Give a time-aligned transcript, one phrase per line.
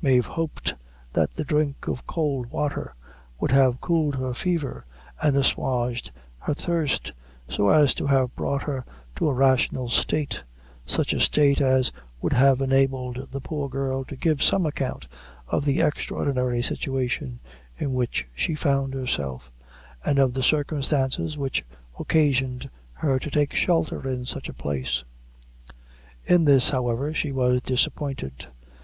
[0.00, 0.76] Mave hoped
[1.14, 2.94] that the drink of cold water
[3.40, 4.86] would have cooled her fever
[5.20, 7.10] and assuaged her thirst,
[7.48, 8.84] so as to have brought her
[9.16, 10.42] to a rational state
[10.86, 11.90] such a state as
[12.20, 15.08] would have enabled the poor girl to give some account
[15.48, 17.40] of the extraordinary situation
[17.76, 19.50] in which she found herself,
[20.04, 21.64] and of the circumstances which
[21.98, 25.02] occasioned her to take shelter in such a place.
[26.26, 28.46] In this, however, she was disappointed.